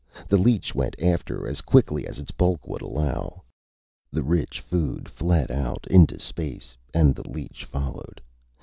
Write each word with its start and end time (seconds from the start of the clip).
The 0.27 0.37
leech 0.37 0.73
went 0.73 0.99
after 0.99 1.47
as 1.47 1.61
quickly 1.61 2.07
as 2.07 2.17
its 2.17 2.31
bulk 2.31 2.67
would 2.67 2.81
allow. 2.81 3.43
The 4.09 4.23
rich 4.23 4.59
food 4.59 5.07
fled 5.07 5.51
out, 5.51 5.85
into 5.91 6.17
space, 6.17 6.75
and 6.91 7.13
the 7.13 7.29
leech 7.29 7.65
followed. 7.65 8.19